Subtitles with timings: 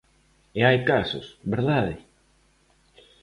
[0.59, 1.93] E hai casos, ¿verdade?